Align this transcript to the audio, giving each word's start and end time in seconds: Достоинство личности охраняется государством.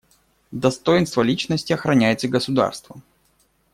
Достоинство 0.51 1.21
личности 1.21 1.73
охраняется 1.73 2.27
государством. 2.27 3.03